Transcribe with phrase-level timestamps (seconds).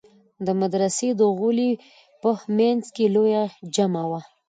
[0.45, 1.71] د مدرسې د غولي
[2.21, 3.43] په منځ کښې لويه
[3.75, 4.21] جامع وه.